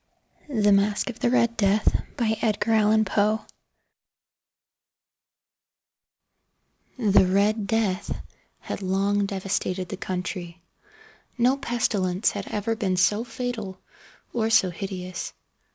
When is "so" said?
12.97-13.23, 14.49-14.71